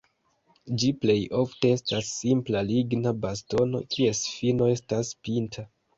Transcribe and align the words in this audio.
Ĝi 0.83 0.87
plej 1.01 1.17
ofte 1.41 1.73
estas 1.75 2.09
simpla 2.13 2.63
ligna 2.71 3.13
bastono, 3.27 3.83
kies 3.97 4.23
fino 4.39 4.71
estas 4.79 5.13
pinta. 5.29 5.67